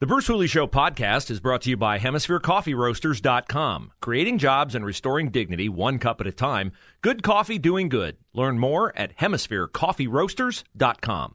The 0.00 0.06
Bruce 0.06 0.28
Hooley 0.28 0.46
Show 0.46 0.68
podcast 0.68 1.28
is 1.28 1.40
brought 1.40 1.62
to 1.62 1.70
you 1.70 1.76
by 1.76 1.98
HemisphereCoffeeRoasters.com. 1.98 3.90
Creating 4.00 4.38
jobs 4.38 4.76
and 4.76 4.86
restoring 4.86 5.30
dignity 5.30 5.68
one 5.68 5.98
cup 5.98 6.20
at 6.20 6.28
a 6.28 6.32
time. 6.32 6.70
Good 7.00 7.24
coffee 7.24 7.58
doing 7.58 7.88
good. 7.88 8.16
Learn 8.32 8.60
more 8.60 8.96
at 8.96 9.16
HemisphereCoffeeRoasters.com. 9.16 11.34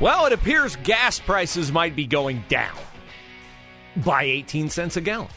Well, 0.00 0.24
it 0.24 0.32
appears 0.32 0.76
gas 0.76 1.20
prices 1.20 1.70
might 1.70 1.94
be 1.94 2.06
going 2.06 2.42
down 2.48 2.78
by 3.96 4.22
18 4.22 4.70
cents 4.70 4.96
a 4.96 5.02
gallon. 5.02 5.28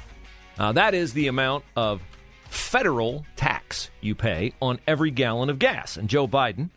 Uh, 0.57 0.71
that 0.71 0.93
is 0.93 1.11
the 1.11 1.27
amount 1.27 1.65
of 1.75 2.01
federal 2.51 3.25
tax 3.35 3.89
you 4.01 4.13
pay 4.13 4.53
on 4.61 4.79
every 4.85 5.09
gallon 5.09 5.49
of 5.49 5.57
gas. 5.57 5.97
And 5.97 6.09
Joe 6.09 6.27
Biden 6.27 6.69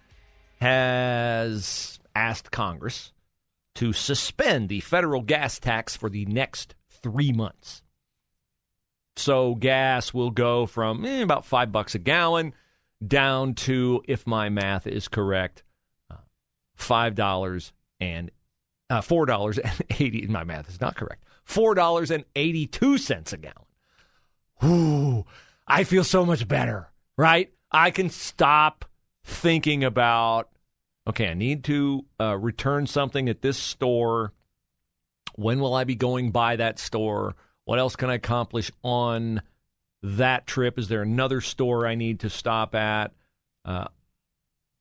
has 0.60 1.98
asked 2.14 2.50
Congress 2.50 3.12
to 3.74 3.92
suspend 3.92 4.68
the 4.68 4.80
federal 4.80 5.20
gas 5.20 5.58
tax 5.58 5.96
for 5.96 6.08
the 6.08 6.24
next 6.26 6.74
three 7.02 7.32
months. 7.32 7.82
So 9.16 9.54
gas 9.56 10.14
will 10.14 10.30
go 10.30 10.66
from 10.66 11.04
eh, 11.04 11.22
about 11.22 11.44
five 11.44 11.72
bucks 11.72 11.94
a 11.94 11.98
gallon 11.98 12.54
down 13.04 13.54
to, 13.54 14.02
if 14.06 14.26
my 14.26 14.48
math 14.48 14.86
is 14.86 15.08
correct, 15.08 15.64
uh, 16.10 16.16
five 16.76 17.14
dollars 17.14 17.72
and 18.00 18.30
uh, 18.90 19.00
four 19.00 19.26
dollars 19.26 19.58
and 19.58 19.82
eighty. 19.98 20.26
My 20.26 20.44
math 20.44 20.68
is 20.68 20.80
not 20.80 20.96
correct. 20.96 21.24
Four 21.44 21.74
dollars 21.74 22.10
and 22.10 22.24
eighty-two 22.36 22.98
cents 22.98 23.32
a 23.32 23.38
gallon. 23.38 23.56
Ooh, 24.64 25.24
I 25.66 25.84
feel 25.84 26.04
so 26.04 26.24
much 26.24 26.46
better, 26.46 26.90
right? 27.16 27.52
I 27.70 27.90
can 27.90 28.10
stop 28.10 28.84
thinking 29.24 29.84
about, 29.84 30.50
okay, 31.06 31.28
I 31.28 31.34
need 31.34 31.64
to 31.64 32.04
uh, 32.20 32.36
return 32.36 32.86
something 32.86 33.28
at 33.28 33.42
this 33.42 33.56
store. 33.56 34.32
When 35.36 35.60
will 35.60 35.74
I 35.74 35.84
be 35.84 35.94
going 35.94 36.30
by 36.30 36.56
that 36.56 36.78
store? 36.78 37.34
What 37.64 37.78
else 37.78 37.96
can 37.96 38.10
I 38.10 38.14
accomplish 38.14 38.70
on 38.82 39.42
that 40.02 40.46
trip? 40.46 40.78
Is 40.78 40.88
there 40.88 41.02
another 41.02 41.40
store 41.40 41.86
I 41.86 41.94
need 41.94 42.20
to 42.20 42.30
stop 42.30 42.74
at? 42.74 43.12
Uh, 43.64 43.86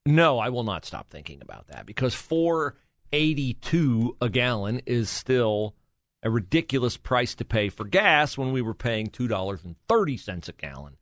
no, 0.06 0.38
I 0.38 0.50
will 0.50 0.66
not 0.66 0.86
stop 0.86 1.10
thinking 1.10 1.42
about 1.42 1.68
that 1.68 1.86
because 1.86 2.14
482 2.14 4.18
a 4.20 4.30
gallon 4.30 4.82
is 4.86 5.10
still 5.10 5.76
a 6.24 6.32
ridiculous 6.32 6.96
price 6.96 7.36
to 7.36 7.46
pay 7.46 7.70
for 7.70 7.84
gas 7.84 8.38
when 8.38 8.54
we 8.54 8.62
were 8.62 8.74
paying 8.74 9.08
$2.30 9.08 10.50
a 10.50 10.52
gallon 10.54 10.98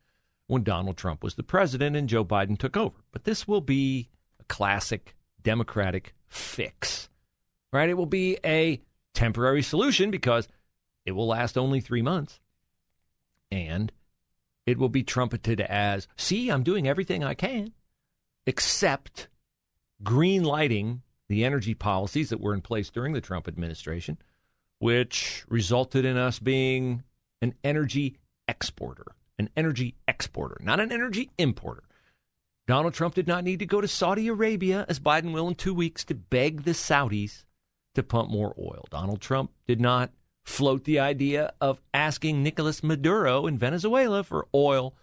when 0.47 0.63
Donald 0.63 0.97
Trump 0.97 1.23
was 1.23 1.35
the 1.35 1.43
president 1.43 1.95
and 1.95 2.09
Joe 2.09 2.25
Biden 2.25 2.57
took 2.57 2.75
over. 2.75 2.97
But 3.11 3.23
this 3.23 3.47
will 3.47 3.61
be 3.61 4.09
a 4.39 4.43
classic 4.45 5.15
Democratic 5.41 6.13
fix, 6.27 7.07
right? 7.71 7.89
It 7.89 7.97
will 7.97 8.07
be 8.07 8.37
a 8.43 8.81
temporary 9.13 9.61
solution 9.61 10.11
because 10.11 10.47
it 11.05 11.11
will 11.11 11.27
last 11.27 11.57
only 11.57 11.79
three 11.79 12.01
months. 12.01 12.39
And 13.51 13.91
it 14.65 14.77
will 14.77 14.89
be 14.89 15.03
trumpeted 15.03 15.61
as, 15.61 16.07
see, 16.15 16.49
I'm 16.49 16.63
doing 16.63 16.87
everything 16.87 17.23
I 17.23 17.33
can, 17.33 17.73
except 18.45 19.27
green 20.03 20.43
lighting 20.43 21.03
the 21.27 21.45
energy 21.45 21.73
policies 21.73 22.29
that 22.29 22.41
were 22.41 22.53
in 22.53 22.61
place 22.61 22.89
during 22.89 23.13
the 23.13 23.21
Trump 23.21 23.47
administration 23.47 24.17
which 24.81 25.45
resulted 25.47 26.05
in 26.05 26.17
us 26.17 26.39
being 26.39 27.03
an 27.39 27.53
energy 27.63 28.17
exporter, 28.47 29.05
an 29.37 29.47
energy 29.55 29.93
exporter, 30.07 30.57
not 30.59 30.79
an 30.79 30.91
energy 30.91 31.29
importer. 31.37 31.83
Donald 32.65 32.95
Trump 32.95 33.13
did 33.13 33.27
not 33.27 33.43
need 33.43 33.59
to 33.59 33.65
go 33.67 33.79
to 33.79 33.87
Saudi 33.87 34.27
Arabia, 34.27 34.83
as 34.89 34.99
Biden 34.99 35.33
will 35.33 35.47
in 35.47 35.53
two 35.53 35.75
weeks, 35.75 36.03
to 36.05 36.15
beg 36.15 36.63
the 36.63 36.71
Saudis 36.71 37.45
to 37.93 38.01
pump 38.01 38.31
more 38.31 38.55
oil. 38.57 38.87
Donald 38.89 39.21
Trump 39.21 39.51
did 39.67 39.79
not 39.79 40.09
float 40.43 40.85
the 40.85 40.99
idea 40.99 41.53
of 41.61 41.79
asking 41.93 42.41
Nicolas 42.41 42.81
Maduro 42.81 43.45
in 43.45 43.59
Venezuela 43.59 44.23
for 44.23 44.47
oil 44.55 44.95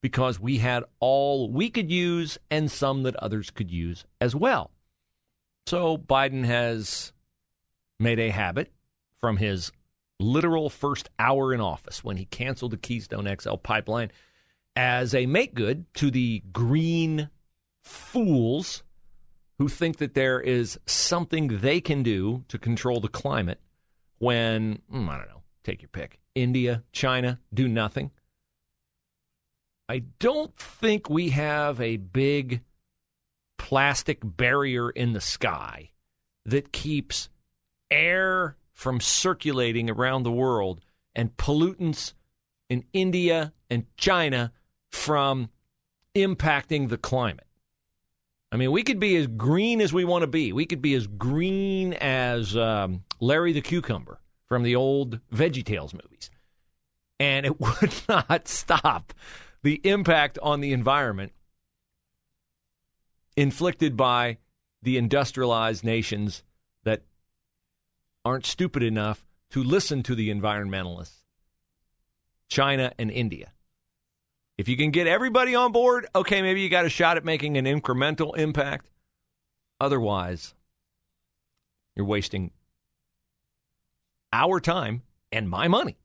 because 0.00 0.40
we 0.40 0.56
had 0.56 0.84
all 1.00 1.50
we 1.50 1.68
could 1.68 1.90
use 1.90 2.38
and 2.50 2.70
some 2.70 3.02
that 3.02 3.16
others 3.16 3.50
could 3.50 3.70
use 3.70 4.06
as 4.22 4.34
well. 4.34 4.70
So 5.66 5.98
Biden 5.98 6.46
has 6.46 7.12
made 8.00 8.18
a 8.18 8.30
habit 8.30 8.72
from 9.22 9.36
his 9.36 9.72
literal 10.20 10.68
first 10.68 11.08
hour 11.18 11.54
in 11.54 11.60
office 11.60 12.04
when 12.04 12.16
he 12.18 12.26
canceled 12.26 12.72
the 12.72 12.76
Keystone 12.76 13.34
XL 13.40 13.54
pipeline 13.54 14.10
as 14.76 15.14
a 15.14 15.26
make 15.26 15.54
good 15.54 15.86
to 15.94 16.10
the 16.10 16.42
green 16.52 17.30
fools 17.82 18.82
who 19.58 19.68
think 19.68 19.98
that 19.98 20.14
there 20.14 20.40
is 20.40 20.78
something 20.86 21.60
they 21.60 21.80
can 21.80 22.02
do 22.02 22.44
to 22.48 22.58
control 22.58 23.00
the 23.00 23.08
climate 23.08 23.60
when, 24.18 24.82
mm, 24.92 25.08
I 25.08 25.18
don't 25.18 25.28
know, 25.28 25.42
take 25.62 25.82
your 25.82 25.88
pick. 25.88 26.18
India, 26.34 26.82
China 26.92 27.38
do 27.54 27.68
nothing. 27.68 28.10
I 29.88 30.00
don't 30.18 30.56
think 30.56 31.08
we 31.08 31.30
have 31.30 31.80
a 31.80 31.96
big 31.96 32.62
plastic 33.58 34.18
barrier 34.22 34.90
in 34.90 35.12
the 35.12 35.20
sky 35.20 35.90
that 36.44 36.72
keeps 36.72 37.28
air 37.90 38.56
from 38.72 39.00
circulating 39.00 39.90
around 39.90 40.22
the 40.22 40.32
world 40.32 40.80
and 41.14 41.36
pollutants 41.36 42.14
in 42.68 42.84
India 42.92 43.52
and 43.68 43.84
China 43.96 44.52
from 44.90 45.50
impacting 46.14 46.88
the 46.88 46.98
climate. 46.98 47.46
I 48.50 48.56
mean, 48.56 48.70
we 48.70 48.82
could 48.82 49.00
be 49.00 49.16
as 49.16 49.26
green 49.26 49.80
as 49.80 49.92
we 49.92 50.04
want 50.04 50.22
to 50.22 50.26
be. 50.26 50.52
We 50.52 50.66
could 50.66 50.82
be 50.82 50.94
as 50.94 51.06
green 51.06 51.94
as 51.94 52.54
um, 52.56 53.04
Larry 53.18 53.52
the 53.52 53.62
Cucumber 53.62 54.20
from 54.46 54.62
the 54.62 54.76
old 54.76 55.20
VeggieTales 55.32 55.94
movies. 55.94 56.30
And 57.18 57.46
it 57.46 57.58
would 57.60 57.94
not 58.08 58.48
stop 58.48 59.14
the 59.62 59.80
impact 59.84 60.38
on 60.42 60.60
the 60.60 60.72
environment 60.72 61.32
inflicted 63.36 63.96
by 63.96 64.38
the 64.82 64.98
industrialized 64.98 65.84
nations 65.84 66.42
that 66.84 67.02
aren't 68.24 68.46
stupid 68.46 68.82
enough 68.82 69.24
to 69.50 69.62
listen 69.62 70.02
to 70.04 70.14
the 70.14 70.30
environmentalists, 70.30 71.24
China 72.48 72.92
and 72.98 73.10
India. 73.10 73.52
If 74.58 74.68
you 74.68 74.76
can 74.76 74.90
get 74.90 75.06
everybody 75.06 75.54
on 75.54 75.72
board, 75.72 76.06
okay, 76.14 76.42
maybe 76.42 76.60
you 76.60 76.68
got 76.68 76.84
a 76.84 76.90
shot 76.90 77.16
at 77.16 77.24
making 77.24 77.56
an 77.56 77.64
incremental 77.64 78.36
impact. 78.36 78.90
Otherwise, 79.80 80.54
you're 81.96 82.06
wasting 82.06 82.52
our 84.32 84.60
time 84.60 85.02
and 85.30 85.48
my 85.48 85.68
money. 85.68 85.96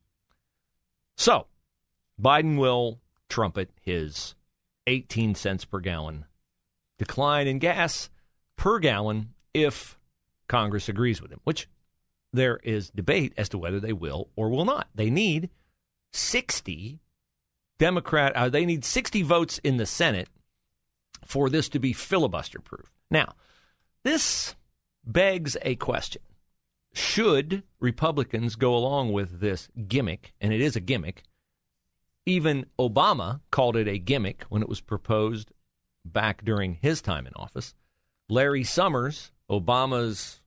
So, 1.15 1.47
Biden 2.21 2.57
will 2.57 2.99
trumpet 3.29 3.69
his 3.81 4.35
18 4.87 5.35
cents 5.35 5.65
per 5.65 5.79
gallon 5.79 6.25
decline 6.97 7.47
in 7.47 7.59
gas 7.59 8.09
per 8.55 8.79
gallon 8.79 9.33
if 9.53 9.97
Congress 10.47 10.89
agrees 10.89 11.21
with 11.21 11.31
him, 11.31 11.39
which 11.43 11.67
there 12.37 12.59
is 12.63 12.89
debate 12.89 13.33
as 13.37 13.49
to 13.49 13.57
whether 13.57 13.79
they 13.79 13.93
will 13.93 14.29
or 14.35 14.49
will 14.49 14.65
not. 14.65 14.87
They 14.95 15.09
need 15.09 15.49
60 16.13 16.99
Democrat, 17.77 18.35
uh, 18.35 18.49
they 18.49 18.65
need 18.65 18.83
60 18.83 19.21
votes 19.21 19.59
in 19.59 19.77
the 19.77 19.85
Senate 19.85 20.29
for 21.25 21.49
this 21.49 21.69
to 21.69 21.79
be 21.79 21.93
filibuster 21.93 22.59
proof. 22.59 22.91
Now, 23.11 23.33
this 24.03 24.55
begs 25.05 25.57
a 25.61 25.75
question. 25.75 26.21
Should 26.93 27.63
Republicans 27.79 28.55
go 28.55 28.75
along 28.75 29.13
with 29.13 29.39
this 29.39 29.69
gimmick, 29.87 30.33
and 30.41 30.51
it 30.51 30.61
is 30.61 30.75
a 30.75 30.81
gimmick, 30.81 31.23
even 32.25 32.65
Obama 32.79 33.41
called 33.51 33.75
it 33.75 33.87
a 33.87 33.99
gimmick 33.99 34.43
when 34.49 34.61
it 34.61 34.69
was 34.69 34.81
proposed 34.81 35.51
back 36.03 36.43
during 36.43 36.79
his 36.81 37.01
time 37.01 37.27
in 37.27 37.33
office. 37.35 37.75
Larry 38.27 38.63
Summers, 38.63 39.31
Obama's 39.49 40.41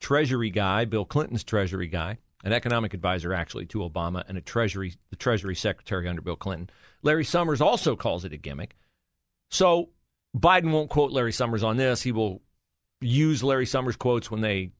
Treasury 0.00 0.50
guy, 0.50 0.84
Bill 0.84 1.04
Clinton's 1.04 1.44
Treasury 1.44 1.86
guy, 1.86 2.18
an 2.42 2.52
economic 2.52 2.94
advisor 2.94 3.32
actually 3.32 3.66
to 3.66 3.78
Obama 3.78 4.24
and 4.28 4.38
a 4.38 4.40
Treasury 4.40 4.94
the 5.10 5.16
Treasury 5.16 5.54
Secretary 5.54 6.08
under 6.08 6.22
Bill 6.22 6.36
Clinton. 6.36 6.70
Larry 7.02 7.24
Summers 7.24 7.60
also 7.60 7.96
calls 7.96 8.24
it 8.24 8.32
a 8.32 8.36
gimmick. 8.36 8.76
So 9.50 9.90
Biden 10.36 10.72
won't 10.72 10.90
quote 10.90 11.12
Larry 11.12 11.32
Summers 11.32 11.62
on 11.62 11.76
this. 11.76 12.02
He 12.02 12.12
will 12.12 12.40
use 13.00 13.42
Larry 13.42 13.66
Summers 13.66 13.96
quotes 13.96 14.30
when 14.30 14.40
they 14.40 14.72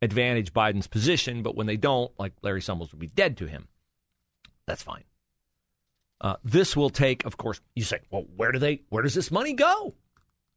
advantage 0.00 0.52
Biden's 0.52 0.86
position, 0.86 1.42
but 1.42 1.54
when 1.54 1.66
they 1.66 1.76
don't, 1.76 2.10
like 2.18 2.32
Larry 2.42 2.62
Summers 2.62 2.92
will 2.92 2.98
be 2.98 3.06
dead 3.06 3.36
to 3.38 3.46
him. 3.46 3.68
That's 4.66 4.82
fine. 4.82 5.04
Uh, 6.20 6.36
this 6.44 6.76
will 6.76 6.90
take, 6.90 7.24
of 7.24 7.36
course. 7.36 7.60
You 7.74 7.84
say, 7.84 7.98
well, 8.10 8.24
where 8.36 8.52
do 8.52 8.58
they? 8.58 8.82
Where 8.90 9.02
does 9.02 9.14
this 9.14 9.30
money 9.30 9.54
go? 9.54 9.94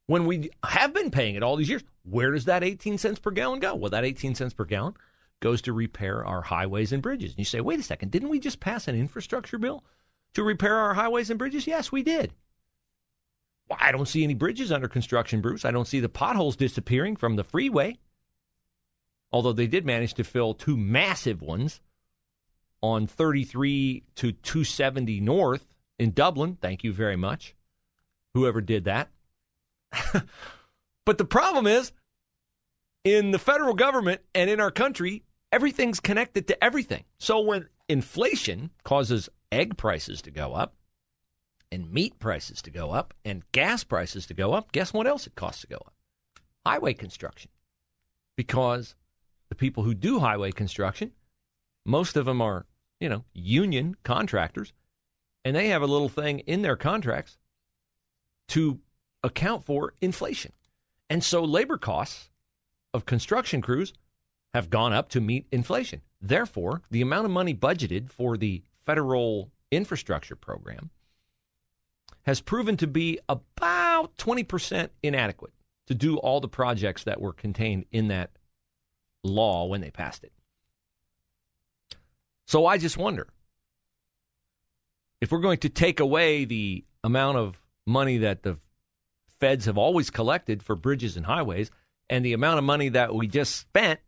When 0.08 0.26
we 0.26 0.52
have 0.64 0.94
been 0.94 1.10
paying 1.10 1.36
it 1.36 1.44
all 1.44 1.56
these 1.56 1.70
years, 1.70 1.84
where 2.04 2.32
does 2.32 2.46
that 2.46 2.64
18 2.64 2.98
cents 2.98 3.20
per 3.20 3.32
gallon 3.32 3.60
go? 3.60 3.74
Well, 3.76 3.90
that 3.90 4.06
18 4.06 4.36
cents 4.36 4.54
per 4.54 4.66
gallon 4.66 4.94
goes 5.40 5.62
to 5.64 5.74
repair 5.74 6.24
our 6.26 6.42
highways 6.42 6.92
and 6.92 7.02
bridges. 7.02 7.32
And 7.32 7.40
you 7.40 7.46
say, 7.46 7.62
wait 7.62 7.80
a 7.80 7.84
second, 7.84 8.12
didn't 8.12 8.30
we 8.30 8.40
just 8.40 8.60
pass 8.60 8.88
an 8.88 8.96
infrastructure 8.96 9.58
bill 9.58 9.84
to 10.34 10.44
repair 10.44 10.78
our 10.78 10.94
highways 10.94 11.30
and 11.30 11.40
bridges? 11.40 11.66
Yes, 11.68 11.92
we 11.92 12.04
did. 12.04 12.34
Well, 13.68 13.80
I 13.82 13.92
don't 13.92 14.08
see 14.08 14.24
any 14.24 14.36
bridges 14.36 14.72
under 14.72 14.88
construction, 14.88 15.42
Bruce. 15.42 15.66
I 15.66 15.72
don't 15.72 15.88
see 15.88 16.00
the 16.00 16.10
potholes 16.10 16.56
disappearing 16.56 17.16
from 17.16 17.36
the 17.36 17.44
freeway. 17.44 17.98
Although 19.32 19.54
they 19.54 19.68
did 19.68 19.86
manage 19.86 20.14
to 20.16 20.24
fill 20.24 20.54
two 20.54 20.78
massive 20.78 21.42
ones 21.42 21.82
on 22.82 23.08
33 23.08 24.04
to 24.16 24.32
270 24.32 25.20
North 25.20 25.66
in 25.98 26.12
Dublin. 26.12 26.58
Thank 26.62 26.84
you 26.84 26.94
very 26.94 27.16
much, 27.16 27.56
whoever 28.36 28.62
did 28.62 28.86
that. 28.86 29.10
but 31.06 31.18
the 31.18 31.26
problem 31.26 31.68
is, 31.68 31.92
in 33.04 33.32
the 33.32 33.40
federal 33.40 33.74
government 33.74 34.22
and 34.34 34.50
in 34.50 34.60
our 34.60 34.72
country, 34.72 35.24
everything's 35.52 36.00
connected 36.00 36.48
to 36.48 36.64
everything. 36.64 37.04
So 37.20 37.40
when 37.40 37.70
inflation 37.88 38.72
causes 38.84 39.30
egg 39.52 39.78
prices 39.78 40.22
to 40.24 40.32
go 40.32 40.54
up, 40.54 40.76
and 41.72 41.92
meat 41.92 42.20
prices 42.20 42.62
to 42.62 42.72
go 42.72 42.92
up, 42.92 43.14
and 43.24 43.44
gas 43.52 43.84
prices 43.84 44.26
to 44.28 44.34
go 44.34 44.54
up, 44.54 44.72
guess 44.72 44.94
what 44.94 45.08
else 45.08 45.28
it 45.28 45.36
costs 45.36 45.62
to 45.62 45.68
go 45.68 45.76
up? 45.78 45.94
Highway 46.66 46.94
construction. 46.94 47.52
Because 48.38 48.96
the 49.50 49.56
people 49.56 49.84
who 49.84 49.94
do 49.94 50.20
highway 50.20 50.52
construction, 50.52 51.12
most 51.86 52.16
of 52.16 52.26
them 52.26 52.42
are, 52.42 52.66
you 53.00 53.10
know, 53.10 53.26
union 53.34 53.96
contractors, 54.04 54.74
and 55.44 55.56
they 55.56 55.68
have 55.68 55.82
a 55.82 55.88
little 55.88 56.10
thing 56.10 56.40
in 56.40 56.62
their 56.62 56.76
contracts 56.76 57.38
to 58.50 58.80
account 59.26 59.66
for 59.66 59.94
inflation. 60.00 60.54
And 61.10 61.24
so 61.24 61.44
labor 61.44 61.78
costs 61.78 62.30
of 62.94 63.06
construction 63.06 63.62
crews 63.62 63.92
have 64.54 64.70
gone 64.70 64.94
up 64.94 65.10
to 65.10 65.20
meet 65.20 65.48
inflation. 65.52 66.02
Therefore, 66.22 66.82
the 66.92 67.02
amount 67.02 67.26
of 67.26 67.32
money 67.32 67.54
budgeted 67.54 68.10
for 68.10 68.38
the 68.38 68.64
federal 68.86 69.52
infrastructure 69.72 70.36
program 70.36 70.92
has 72.24 72.40
proven 72.40 72.78
to 72.78 72.88
be 72.88 73.20
about 73.28 74.16
20% 74.18 74.90
inadequate 75.04 75.54
to 75.88 75.96
do 75.96 76.18
all 76.18 76.40
the 76.40 76.48
projects 76.48 77.04
that 77.04 77.20
were 77.20 77.34
contained 77.34 77.86
in 77.92 78.08
that 78.08 78.32
law 79.24 79.66
when 79.66 79.82
they 79.82 79.92
passed 79.92 80.24
it. 80.24 80.32
So 82.48 82.66
I 82.66 82.78
just 82.78 82.98
wonder 82.98 83.28
if 85.20 85.32
we're 85.32 85.40
going 85.40 85.60
to 85.60 85.70
take 85.70 86.00
away 86.00 86.46
the 86.46 86.86
amount 87.04 87.38
of 87.38 87.60
money 87.86 88.20
that 88.20 88.44
the 88.44 88.58
feds 89.40 89.66
have 89.66 89.78
always 89.78 90.10
collected 90.10 90.64
for 90.64 90.76
bridges 90.76 91.18
and 91.18 91.26
highways 91.26 91.72
and 92.10 92.24
the 92.24 92.34
amount 92.34 92.58
of 92.58 92.64
money 92.64 92.90
that 92.90 93.14
we 93.14 93.28
just 93.28 93.56
spent 93.56 94.00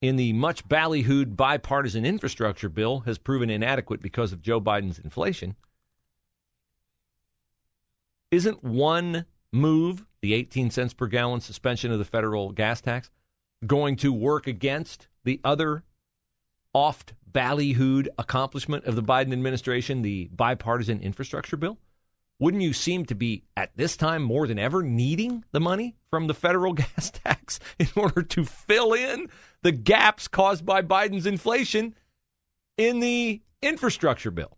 in 0.00 0.16
the 0.16 0.32
much 0.32 0.66
ballyhooed 0.68 1.36
bipartisan 1.36 2.04
infrastructure 2.04 2.68
bill 2.68 3.00
has 3.00 3.18
proven 3.18 3.50
inadequate 3.50 4.00
because 4.00 4.32
of 4.32 4.42
Joe 4.42 4.60
Biden's 4.60 4.98
inflation. 4.98 5.56
Isn't 8.30 8.62
one 8.62 9.24
move, 9.52 10.04
the 10.20 10.34
18 10.34 10.70
cents 10.70 10.94
per 10.94 11.06
gallon 11.06 11.40
suspension 11.40 11.90
of 11.90 11.98
the 11.98 12.04
federal 12.04 12.52
gas 12.52 12.80
tax, 12.80 13.10
going 13.66 13.96
to 13.96 14.12
work 14.12 14.46
against 14.46 15.08
the 15.24 15.40
other 15.42 15.82
oft 16.72 17.14
ballyhooed 17.30 18.08
accomplishment 18.18 18.84
of 18.84 18.94
the 18.94 19.02
Biden 19.02 19.32
administration, 19.32 20.02
the 20.02 20.28
bipartisan 20.32 21.00
infrastructure 21.00 21.56
bill? 21.56 21.78
Wouldn't 22.40 22.62
you 22.62 22.72
seem 22.72 23.04
to 23.06 23.14
be, 23.14 23.42
at 23.56 23.76
this 23.76 23.96
time 23.96 24.22
more 24.22 24.46
than 24.46 24.58
ever, 24.58 24.82
needing 24.82 25.44
the 25.50 25.60
money 25.60 25.96
from 26.10 26.28
the 26.28 26.34
federal 26.34 26.72
gas 26.74 27.10
tax 27.10 27.58
in 27.78 27.88
order 27.96 28.22
to 28.22 28.44
fill 28.44 28.92
in 28.92 29.28
the 29.62 29.72
gaps 29.72 30.28
caused 30.28 30.64
by 30.64 30.82
Biden's 30.82 31.26
inflation 31.26 31.94
in 32.76 33.00
the 33.00 33.42
infrastructure 33.60 34.30
bill? 34.30 34.56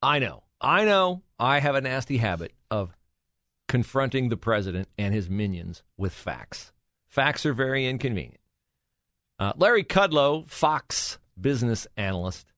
I 0.00 0.20
know. 0.20 0.44
I 0.60 0.84
know. 0.84 1.22
I 1.38 1.58
have 1.60 1.74
a 1.74 1.80
nasty 1.80 2.18
habit 2.18 2.52
of 2.70 2.94
confronting 3.66 4.28
the 4.28 4.36
president 4.36 4.88
and 4.96 5.12
his 5.12 5.28
minions 5.28 5.82
with 5.96 6.12
facts. 6.12 6.72
Facts 7.08 7.44
are 7.46 7.52
very 7.52 7.86
inconvenient. 7.86 8.40
Uh, 9.38 9.52
Larry 9.56 9.84
Kudlow, 9.84 10.48
Fox 10.48 11.18
business 11.40 11.86
analyst, 11.96 12.52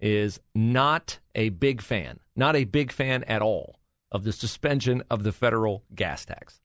is 0.00 0.40
not 0.54 1.18
a 1.34 1.50
big 1.50 1.80
fan, 1.80 2.18
not 2.40 2.56
a 2.56 2.64
big 2.64 2.90
fan 2.90 3.22
at 3.24 3.42
all 3.42 3.76
of 4.10 4.24
the 4.24 4.32
suspension 4.32 5.04
of 5.08 5.22
the 5.22 5.30
federal 5.30 5.84
gas 5.94 6.24
tax. 6.24 6.60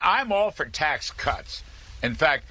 I'm 0.00 0.32
all 0.32 0.50
for 0.50 0.64
tax 0.64 1.10
cuts. 1.10 1.62
In 2.02 2.14
fact, 2.14 2.44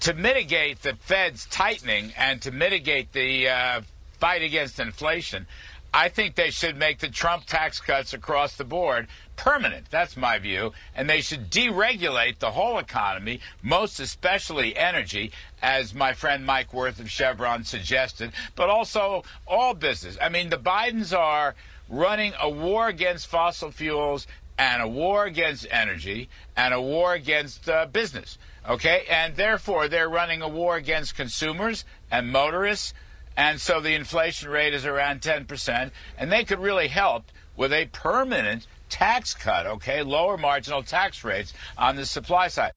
to 0.00 0.14
mitigate 0.14 0.82
the 0.82 0.94
Fed's 0.94 1.46
tightening 1.46 2.12
and 2.16 2.42
to 2.42 2.50
mitigate 2.50 3.12
the 3.12 3.48
uh, 3.48 3.80
fight 4.18 4.42
against 4.42 4.80
inflation, 4.80 5.46
I 5.94 6.08
think 6.08 6.34
they 6.34 6.50
should 6.50 6.76
make 6.76 6.98
the 6.98 7.08
Trump 7.08 7.44
tax 7.46 7.80
cuts 7.80 8.12
across 8.12 8.56
the 8.56 8.64
board 8.64 9.06
permanent. 9.36 9.86
That's 9.90 10.16
my 10.16 10.38
view. 10.38 10.72
And 10.94 11.08
they 11.08 11.20
should 11.20 11.50
deregulate 11.50 12.38
the 12.38 12.50
whole 12.50 12.78
economy, 12.78 13.40
most 13.62 14.00
especially 14.00 14.76
energy, 14.76 15.32
as 15.62 15.94
my 15.94 16.12
friend 16.12 16.44
Mike 16.44 16.74
Wirth 16.74 16.98
of 16.98 17.10
Chevron 17.10 17.64
suggested, 17.64 18.32
but 18.56 18.68
also 18.68 19.22
all 19.46 19.74
business. 19.74 20.18
I 20.20 20.28
mean, 20.28 20.50
the 20.50 20.58
Bidens 20.58 21.16
are 21.16 21.54
running 21.88 22.32
a 22.40 22.48
war 22.48 22.88
against 22.88 23.26
fossil 23.26 23.70
fuels 23.70 24.26
and 24.58 24.82
a 24.82 24.88
war 24.88 25.24
against 25.24 25.66
energy 25.70 26.28
and 26.56 26.72
a 26.72 26.80
war 26.80 27.14
against 27.14 27.68
uh, 27.68 27.86
business. 27.86 28.38
Okay? 28.68 29.04
And 29.10 29.36
therefore, 29.36 29.88
they're 29.88 30.08
running 30.08 30.42
a 30.42 30.48
war 30.48 30.76
against 30.76 31.14
consumers 31.14 31.84
and 32.10 32.32
motorists. 32.32 32.94
And 33.36 33.60
so 33.60 33.80
the 33.80 33.94
inflation 33.94 34.48
rate 34.48 34.74
is 34.74 34.86
around 34.86 35.20
10%. 35.20 35.90
And 36.18 36.32
they 36.32 36.44
could 36.44 36.58
really 36.58 36.88
help 36.88 37.30
with 37.56 37.72
a 37.72 37.86
permanent 37.86 38.66
tax 38.88 39.34
cut, 39.34 39.66
okay? 39.66 40.02
Lower 40.02 40.36
marginal 40.36 40.82
tax 40.82 41.24
rates 41.24 41.52
on 41.76 41.96
the 41.96 42.06
supply 42.06 42.48
side. 42.48 42.72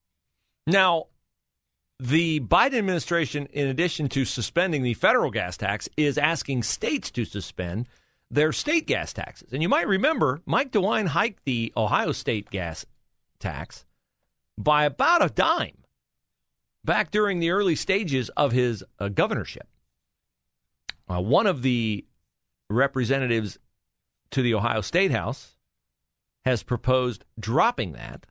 Now, 0.68 1.08
the 2.00 2.40
Biden 2.40 2.78
administration, 2.78 3.48
in 3.48 3.68
addition 3.68 4.08
to 4.10 4.26
suspending 4.26 4.84
the 4.84 4.94
federal 4.94 5.32
gas 5.32 5.58
tax, 5.58 5.90
is 5.98 6.18
asking 6.18 6.64
states 6.64 7.12
to 7.12 7.26
suspend 7.26 7.88
their 8.32 8.52
state 8.52 8.86
gas 8.88 9.14
taxes. 9.14 9.54
And 9.54 9.62
you 9.62 9.70
might 9.70 9.88
remember 9.88 10.42
Mike 10.46 10.72
DeWine 10.72 11.08
hiked 11.08 11.46
the 11.46 11.74
Ohio 11.76 12.12
state 12.12 12.50
gas 12.50 12.86
tax 13.40 13.86
by 14.58 14.86
about 14.86 15.24
a 15.24 15.30
dime 15.30 15.78
back 16.84 17.12
during 17.12 17.40
the 17.40 17.52
early 17.52 17.76
stages 17.76 18.30
of 18.30 18.52
his 18.52 18.84
uh, 19.00 19.10
governorship. 19.10 19.68
Uh, 21.08 21.22
one 21.22 21.48
of 21.48 21.62
the 21.64 22.06
representatives 22.70 23.58
to 24.32 24.42
the 24.42 24.54
Ohio 24.54 24.82
State 24.82 25.12
House 25.12 25.56
has 26.46 26.62
proposed 26.62 27.26
dropping 27.40 27.94
that, 27.94 28.28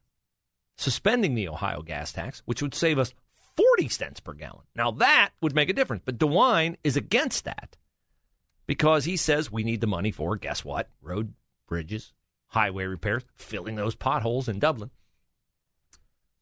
suspending 0.77 1.35
the 1.35 1.49
Ohio 1.49 1.83
gas 1.83 2.13
tax, 2.13 2.43
which 2.45 2.63
would 2.63 2.75
save 2.75 2.99
us 2.99 3.13
40 3.57 3.89
cents 3.89 4.21
per 4.21 4.33
gallon. 4.33 4.63
Now, 4.77 4.93
that 4.93 5.31
would 5.41 5.55
make 5.55 5.69
a 5.69 5.73
difference. 5.73 6.03
But 6.05 6.19
DeWine 6.19 6.77
is 6.85 6.97
against 6.97 7.45
that 7.45 7.77
because 8.69 9.07
he 9.07 9.17
says 9.17 9.51
we 9.51 9.65
need 9.65 9.81
the 9.81 9.87
money 9.89 10.13
for, 10.13 10.37
guess 10.37 10.65
what? 10.65 10.91
Road, 11.03 11.33
bridges, 11.67 12.13
highway 12.49 12.85
repairs, 12.85 13.25
filling 13.35 13.75
those 13.75 13.97
potholes 13.97 14.47
in 14.47 14.61
Dublin. 14.61 14.91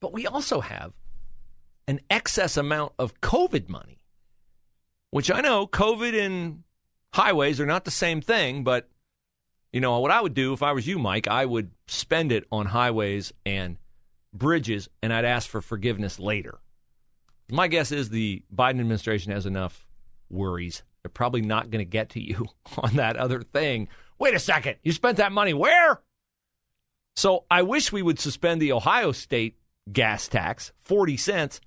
But 0.01 0.13
we 0.13 0.27
also 0.27 0.61
have 0.61 0.93
an 1.89 2.01
excess 2.11 2.57
amount 2.57 2.93
of 2.99 3.21
COVID 3.21 3.69
money, 3.69 4.01
which 5.11 5.31
I 5.31 5.41
know 5.41 5.69
COVID 5.69 6.21
and 6.21 6.65
highways 7.15 7.61
are 7.61 7.67
not 7.67 7.85
the 7.85 7.91
same 7.93 8.21
thing, 8.21 8.65
but 8.65 8.89
you 9.73 9.81
know, 9.81 10.01
what 10.01 10.11
I 10.11 10.21
would 10.21 10.35
do 10.35 10.53
if 10.53 10.63
I 10.63 10.73
was 10.73 10.87
you, 10.87 10.99
Mike, 10.99 11.29
I 11.29 11.47
would 11.47 11.71
spend 11.87 12.33
it 12.33 12.45
on 12.51 12.67
highways 12.67 13.33
and 13.45 13.79
bridges, 14.33 14.89
and 15.01 15.13
I'd 15.13 15.25
ask 15.25 15.49
for 15.49 15.61
forgiveness 15.61 16.19
later. 16.19 16.59
My 17.51 17.69
guess 17.69 17.93
is 17.93 18.09
the 18.09 18.43
Biden 18.53 18.81
administration 18.81 19.31
has 19.31 19.47
enough 19.47 19.87
worries. 20.29 20.83
They're 21.07 21.11
probably 21.11 21.43
not 21.43 21.71
going 21.71 21.79
to 21.79 21.89
get 21.89 22.11
to 22.11 22.21
you 22.21 22.47
on 22.79 22.97
that 22.97 23.17
other 23.17 23.41
thing. 23.41 23.87
Wait 24.19 24.35
a 24.35 24.41
second. 24.41 24.75
You 24.83 24.91
spent 24.91 25.19
that 25.19 25.31
money 25.31 25.55
where? 25.55 26.01
So 27.15 27.45
I 27.49 27.63
wish 27.63 27.93
we 27.93 28.03
would 28.03 28.19
suspend 28.19 28.61
the 28.61 28.73
Ohio 28.73 29.13
State 29.13 29.57
gas 29.93 30.27
tax, 30.27 30.73
40 30.81 31.17
cents. 31.17 31.61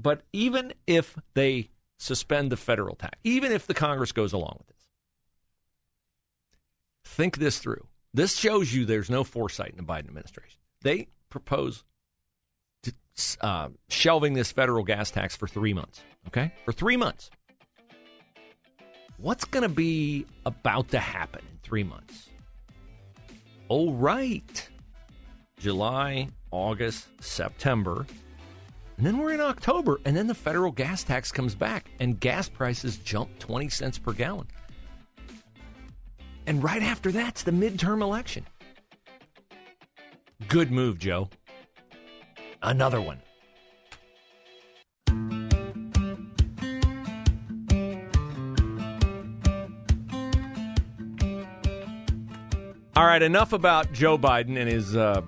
But 0.00 0.22
even 0.32 0.72
if 0.86 1.18
they 1.34 1.68
suspend 1.98 2.50
the 2.50 2.56
federal 2.56 2.96
tax, 2.96 3.18
even 3.24 3.52
if 3.52 3.66
the 3.66 3.74
Congress 3.74 4.12
goes 4.12 4.32
along 4.32 4.56
with 4.56 4.68
this, 4.68 4.88
think 7.04 7.36
this 7.36 7.58
through. 7.58 7.86
This 8.14 8.38
shows 8.38 8.72
you 8.72 8.86
there's 8.86 9.10
no 9.10 9.22
foresight 9.22 9.72
in 9.72 9.76
the 9.76 9.82
Biden 9.82 10.08
administration. 10.08 10.60
They 10.80 11.08
propose 11.28 11.84
to, 12.84 12.94
uh, 13.42 13.68
shelving 13.90 14.32
this 14.32 14.50
federal 14.50 14.82
gas 14.82 15.10
tax 15.10 15.36
for 15.36 15.46
three 15.46 15.74
months. 15.74 16.00
Okay, 16.28 16.52
for 16.64 16.72
three 16.72 16.96
months. 16.96 17.30
What's 19.22 19.44
going 19.44 19.62
to 19.62 19.68
be 19.68 20.26
about 20.46 20.88
to 20.88 20.98
happen 20.98 21.42
in 21.48 21.58
three 21.62 21.84
months? 21.84 22.28
Oh, 23.70 23.92
right. 23.92 24.68
July, 25.60 26.26
August, 26.50 27.06
September. 27.20 28.04
And 28.96 29.06
then 29.06 29.18
we're 29.18 29.32
in 29.32 29.40
October, 29.40 30.00
and 30.04 30.16
then 30.16 30.26
the 30.26 30.34
federal 30.34 30.72
gas 30.72 31.04
tax 31.04 31.30
comes 31.30 31.54
back, 31.54 31.88
and 32.00 32.18
gas 32.18 32.48
prices 32.48 32.96
jump 32.96 33.38
20 33.38 33.68
cents 33.68 33.96
per 33.96 34.12
gallon. 34.12 34.48
And 36.48 36.60
right 36.60 36.82
after 36.82 37.12
that's 37.12 37.44
the 37.44 37.52
midterm 37.52 38.02
election. 38.02 38.44
Good 40.48 40.72
move, 40.72 40.98
Joe. 40.98 41.30
Another 42.60 43.00
one. 43.00 43.22
All 52.94 53.06
right, 53.06 53.22
enough 53.22 53.54
about 53.54 53.90
Joe 53.94 54.18
Biden 54.18 54.58
and 54.58 54.68
his 54.68 54.94
uh, 54.94 55.22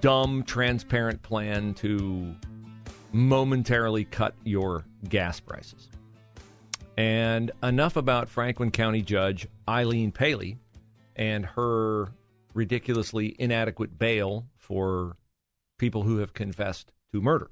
dumb, 0.00 0.42
transparent 0.42 1.22
plan 1.22 1.72
to 1.74 2.34
momentarily 3.12 4.06
cut 4.06 4.34
your 4.42 4.84
gas 5.08 5.38
prices. 5.38 5.88
And 6.96 7.52
enough 7.62 7.94
about 7.94 8.28
Franklin 8.28 8.72
County 8.72 9.02
Judge 9.02 9.46
Eileen 9.68 10.10
Paley 10.10 10.58
and 11.14 11.46
her 11.46 12.08
ridiculously 12.54 13.36
inadequate 13.38 13.96
bail 13.96 14.46
for 14.56 15.16
people 15.78 16.02
who 16.02 16.18
have 16.18 16.34
confessed 16.34 16.90
to 17.12 17.20
murder. 17.20 17.48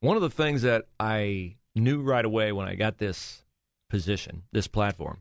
One 0.00 0.16
of 0.16 0.22
the 0.22 0.30
things 0.30 0.62
that 0.62 0.86
I 0.98 1.56
knew 1.74 2.00
right 2.00 2.24
away 2.24 2.50
when 2.52 2.66
I 2.66 2.76
got 2.76 2.96
this 2.96 3.44
position, 3.90 4.44
this 4.52 4.68
platform, 4.68 5.18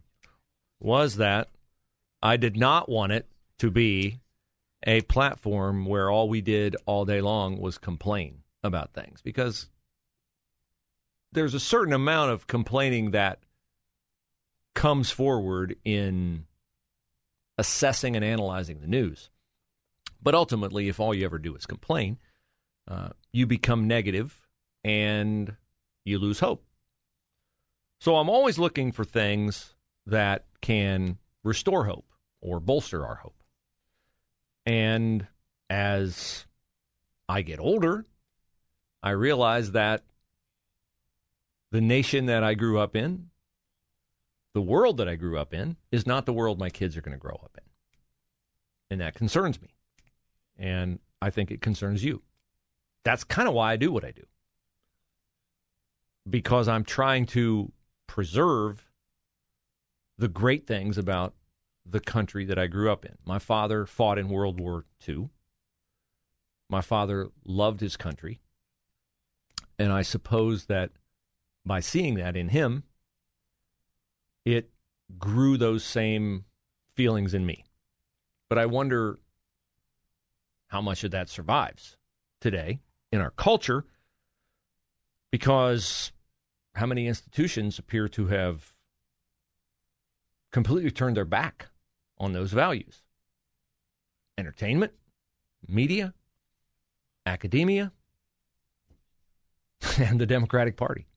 was 0.80 1.18
that 1.18 1.50
I 2.22 2.38
did 2.38 2.58
not 2.58 2.90
want 2.90 3.12
it 3.12 3.28
to 3.60 3.72
be 3.72 4.20
a 4.84 5.02
platform 5.02 5.86
where 5.86 6.10
all 6.10 6.30
we 6.30 6.42
did 6.42 6.76
all 6.86 7.06
day 7.06 7.22
long 7.22 7.60
was 7.60 7.78
complain 7.78 8.44
about 8.64 8.94
things 8.94 9.22
because 9.22 9.70
there's 11.32 11.54
a 11.54 11.60
certain 11.60 11.94
amount 11.94 12.32
of 12.32 12.48
complaining 12.48 13.12
that 13.12 13.40
comes 14.74 15.12
forward 15.12 15.76
in 15.84 16.46
assessing 17.58 18.16
and 18.16 18.24
analyzing 18.24 18.80
the 18.80 18.88
news. 18.88 19.30
But 20.22 20.36
ultimately, 20.36 20.90
if 20.90 21.00
all 21.00 21.14
you 21.14 21.26
ever 21.26 21.40
do 21.40 21.56
is 21.56 21.66
complain, 21.66 22.18
uh, 22.88 23.10
you 23.32 23.46
become 23.46 23.88
negative 23.88 24.48
and 24.84 25.56
you 26.06 26.20
lose 26.20 26.40
hope. 26.40 26.64
So 28.00 28.16
I'm 28.16 28.30
always 28.30 28.58
looking 28.58 28.92
for 28.92 29.04
things 29.04 29.76
that 30.06 30.46
can 30.62 31.18
restore 31.44 31.86
hope 31.86 32.06
or 32.42 32.60
bolster 32.60 33.06
our 33.06 33.16
hope. 33.16 33.44
And 34.66 35.28
as 35.70 36.46
I 37.28 37.42
get 37.42 37.60
older, 37.60 38.06
I 39.02 39.12
realize 39.12 39.72
that 39.72 40.04
the 41.72 41.82
nation 41.82 42.26
that 42.26 42.44
I 42.44 42.56
grew 42.56 42.80
up 42.80 42.96
in, 42.96 43.30
the 44.54 44.62
world 44.62 44.98
that 44.98 45.08
I 45.08 45.16
grew 45.16 45.38
up 45.38 45.54
in, 45.54 45.78
is 45.92 46.08
not 46.08 46.26
the 46.26 46.34
world 46.34 46.60
my 46.60 46.70
kids 46.70 46.98
are 46.98 47.02
going 47.02 47.14
to 47.14 47.20
grow 47.20 47.40
up 47.44 47.58
in. 47.58 47.64
And 48.92 49.02
that 49.02 49.16
concerns 49.16 49.62
me. 49.62 49.70
And 50.58 51.00
I 51.22 51.30
think 51.30 51.52
it 51.52 51.62
concerns 51.62 52.04
you. 52.04 52.22
That's 53.06 53.24
kind 53.24 53.48
of 53.48 53.54
why 53.54 53.72
I 53.72 53.78
do 53.78 53.92
what 53.92 54.04
I 54.04 54.12
do. 54.12 54.24
Because 56.30 56.68
I'm 56.68 56.84
trying 56.84 57.28
to 57.28 57.72
preserve 58.08 58.89
the 60.20 60.28
great 60.28 60.68
things 60.68 60.98
about 60.98 61.34
the 61.86 62.02
country 62.02 62.44
that 62.44 62.60
I 62.60 62.68
grew 62.68 62.92
up 62.92 63.06
in. 63.06 63.18
My 63.26 63.40
father 63.40 63.86
fought 63.86 64.20
in 64.20 64.28
World 64.28 64.60
War 64.60 64.86
II. 65.08 65.30
My 66.70 66.82
father 66.82 67.30
loved 67.46 67.80
his 67.80 67.96
country. 67.96 68.42
And 69.80 69.94
I 69.94 70.02
suppose 70.02 70.66
that 70.66 70.92
by 71.66 71.80
seeing 71.80 72.16
that 72.16 72.36
in 72.36 72.50
him, 72.50 72.84
it 74.44 74.70
grew 75.18 75.56
those 75.58 75.86
same 75.86 76.44
feelings 76.96 77.34
in 77.34 77.46
me. 77.46 77.64
But 78.50 78.58
I 78.58 78.66
wonder 78.66 79.20
how 80.68 80.82
much 80.82 81.06
of 81.06 81.12
that 81.12 81.30
survives 81.30 81.96
today 82.42 82.82
in 83.12 83.22
our 83.22 83.32
culture 83.32 83.86
because 85.32 86.12
how 86.76 86.86
many 86.86 87.08
institutions 87.08 87.80
appear 87.80 88.10
to 88.10 88.28
have 88.28 88.74
completely 90.52 90.92
turned 90.92 91.18
their 91.18 91.26
back 91.26 91.68
on 92.18 92.34
those 92.34 92.52
values 92.52 93.02
entertainment, 94.38 94.94
media, 95.68 96.14
academia, 97.26 97.92
and 99.98 100.20
the 100.20 100.26
Democratic 100.26 100.78
Party. 100.78 101.08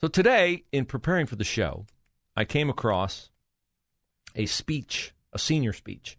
So 0.00 0.06
today, 0.06 0.64
in 0.70 0.84
preparing 0.84 1.26
for 1.26 1.34
the 1.34 1.42
show, 1.42 1.86
I 2.36 2.44
came 2.44 2.70
across 2.70 3.30
a 4.36 4.46
speech, 4.46 5.12
a 5.32 5.38
senior 5.38 5.72
speech 5.72 6.16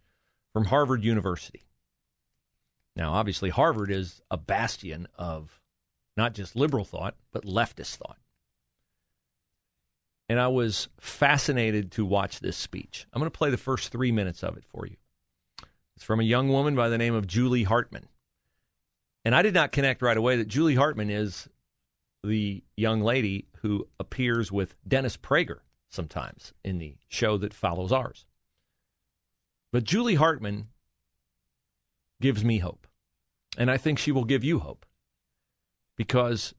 from 0.51 0.65
Harvard 0.65 1.05
University. 1.05 1.63
Now, 2.97 3.13
obviously, 3.13 3.49
Harvard 3.49 3.89
is 3.89 4.21
a 4.29 4.35
bastion 4.35 5.07
of 5.17 5.61
not 6.17 6.33
just 6.33 6.57
liberal 6.57 6.83
thought, 6.83 7.15
but 7.31 7.45
leftist 7.45 7.95
thought 7.95 8.17
and 10.29 10.39
I 10.39 10.47
was 10.47 10.87
fascinated 10.99 11.91
to 11.93 12.05
watch 12.05 12.39
this 12.39 12.55
speech. 12.55 13.07
I'm 13.11 13.19
going 13.19 13.29
to 13.29 13.37
play 13.37 13.49
the 13.49 13.57
first 13.57 13.91
three 13.91 14.11
minutes 14.11 14.43
of 14.43 14.55
it 14.55 14.63
for 14.63 14.85
you. 14.85 14.95
It's 15.95 16.05
from 16.05 16.19
a 16.19 16.23
young 16.23 16.49
woman 16.49 16.75
by 16.75 16.87
the 16.87 16.97
name 16.97 17.15
of 17.15 17.27
Julie 17.27 17.63
Hartman. 17.63 18.07
And 19.25 19.35
I 19.35 19.41
did 19.41 19.53
not 19.53 19.71
connect 19.71 20.01
right 20.01 20.15
away 20.15 20.37
that 20.37 20.47
Julie 20.47 20.75
Hartman 20.75 21.09
is 21.09 21.49
the 22.23 22.63
young 22.77 23.01
lady 23.01 23.47
who 23.61 23.87
appears 23.99 24.51
with 24.51 24.75
Dennis 24.87 25.17
Prager 25.17 25.59
sometimes 25.89 26.53
in 26.63 26.77
the 26.77 26.95
show 27.07 27.37
that 27.37 27.53
follows 27.53 27.91
ours. 27.91 28.25
But 29.73 29.83
Julie 29.83 30.15
Hartman 30.15 30.67
gives 32.21 32.45
me 32.45 32.59
hope. 32.59 32.87
And 33.57 33.69
I 33.69 33.77
think 33.77 33.99
she 33.99 34.11
will 34.11 34.25
give 34.25 34.43
you 34.43 34.59
hope 34.59 34.85
because 35.97 36.53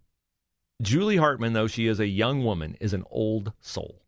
Julie 0.80 1.16
Hartman, 1.16 1.52
though 1.52 1.66
she 1.66 1.86
is 1.86 2.00
a 2.00 2.06
young 2.06 2.44
woman, 2.44 2.76
is 2.80 2.94
an 2.94 3.04
old 3.10 3.52
soul 3.60 4.02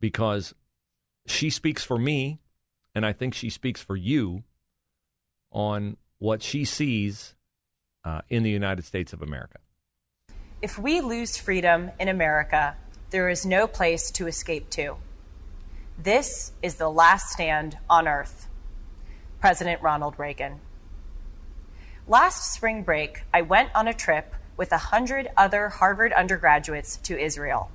because 0.00 0.54
she 1.26 1.50
speaks 1.50 1.82
for 1.82 1.98
me, 1.98 2.38
and 2.94 3.04
I 3.04 3.12
think 3.12 3.34
she 3.34 3.50
speaks 3.50 3.82
for 3.82 3.96
you 3.96 4.44
on 5.50 5.96
what 6.18 6.42
she 6.42 6.64
sees 6.64 7.34
uh, 8.04 8.20
in 8.28 8.42
the 8.42 8.50
United 8.50 8.84
States 8.84 9.12
of 9.12 9.20
America. 9.20 9.58
If 10.62 10.78
we 10.78 11.00
lose 11.00 11.36
freedom 11.36 11.90
in 11.98 12.08
America, 12.08 12.76
there 13.10 13.28
is 13.28 13.44
no 13.44 13.66
place 13.66 14.10
to 14.12 14.26
escape 14.26 14.70
to. 14.70 14.96
This 15.98 16.52
is 16.62 16.76
the 16.76 16.90
last 16.90 17.30
stand 17.30 17.78
on 17.90 18.06
earth. 18.06 18.48
President 19.40 19.82
Ronald 19.82 20.18
Reagan. 20.18 20.60
Last 22.06 22.52
spring 22.54 22.82
break, 22.82 23.24
I 23.34 23.42
went 23.42 23.70
on 23.74 23.88
a 23.88 23.94
trip 23.94 24.34
with 24.58 24.72
a 24.72 24.78
hundred 24.78 25.30
other 25.36 25.70
Harvard 25.70 26.12
undergraduates 26.12 26.98
to 26.98 27.18
Israel. 27.18 27.70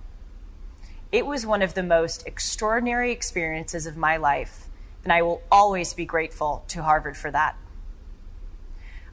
It 1.11 1.25
was 1.25 1.45
one 1.45 1.61
of 1.61 1.73
the 1.73 1.81
most 1.81 2.27
extraordinary 2.27 3.11
experiences 3.11 3.87
of 3.87 3.97
my 3.97 4.17
life, 4.17 4.67
and 5.03 5.11
I 5.11 5.21
will 5.21 5.41
always 5.51 5.93
be 5.93 6.05
grateful 6.05 6.65
to 6.67 6.83
Harvard 6.83 7.17
for 7.17 7.31
that. 7.31 7.55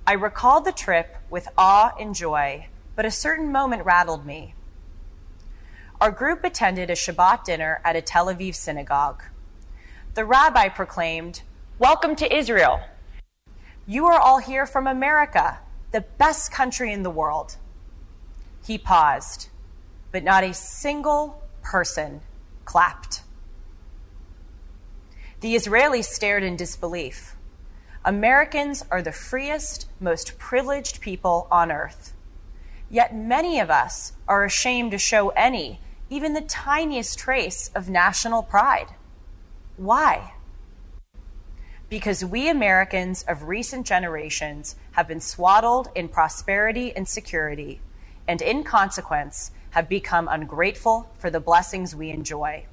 I 0.06 0.14
recalled 0.14 0.64
the 0.64 0.72
trip 0.72 1.16
with 1.30 1.48
awe 1.56 1.92
and 1.98 2.14
joy, 2.14 2.66
but 2.96 3.04
a 3.04 3.10
certain 3.10 3.52
moment 3.52 3.84
rattled 3.84 4.26
me. 4.26 4.54
Our 6.00 6.10
group 6.10 6.42
attended 6.42 6.90
a 6.90 6.94
Shabbat 6.94 7.44
dinner 7.44 7.80
at 7.84 7.94
a 7.94 8.02
Tel 8.02 8.26
Aviv 8.26 8.54
synagogue. 8.54 9.22
The 10.14 10.24
rabbi 10.24 10.68
proclaimed, 10.70 11.42
Welcome 11.78 12.16
to 12.16 12.34
Israel. 12.34 12.80
You 13.86 14.06
are 14.06 14.18
all 14.18 14.38
here 14.38 14.66
from 14.66 14.86
America, 14.86 15.60
the 15.92 16.00
best 16.00 16.50
country 16.50 16.92
in 16.92 17.02
the 17.02 17.10
world. 17.10 17.56
He 18.66 18.78
paused, 18.78 19.48
but 20.12 20.24
not 20.24 20.44
a 20.44 20.54
single 20.54 21.42
person 21.62 22.20
clapped. 22.64 23.22
The 25.40 25.54
Israelis 25.54 26.04
stared 26.04 26.42
in 26.42 26.56
disbelief. 26.56 27.36
Americans 28.04 28.84
are 28.90 29.02
the 29.02 29.12
freest, 29.12 29.86
most 29.98 30.38
privileged 30.38 31.00
people 31.00 31.46
on 31.50 31.72
earth. 31.72 32.14
Yet 32.90 33.14
many 33.14 33.60
of 33.60 33.70
us 33.70 34.12
are 34.26 34.44
ashamed 34.44 34.90
to 34.90 34.98
show 34.98 35.30
any, 35.30 35.80
even 36.08 36.32
the 36.32 36.40
tiniest 36.40 37.18
trace 37.18 37.70
of 37.74 37.88
national 37.88 38.42
pride. 38.42 38.88
Why? 39.76 40.34
Because 41.88 42.24
we 42.24 42.48
Americans 42.48 43.24
of 43.26 43.44
recent 43.44 43.86
generations 43.86 44.76
have 44.92 45.08
been 45.08 45.20
swaddled 45.20 45.88
in 45.94 46.08
prosperity 46.08 46.94
and 46.94 47.08
security, 47.08 47.80
and 48.30 48.40
in 48.40 48.62
consequence 48.62 49.50
have 49.70 49.88
become 49.88 50.28
ungrateful 50.28 51.10
for 51.18 51.30
the 51.30 51.40
blessings 51.40 51.96
we 51.96 52.10
enjoy. 52.10 52.64